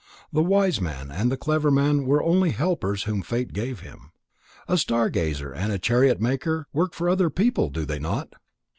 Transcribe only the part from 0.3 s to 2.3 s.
The wise man and the clever man were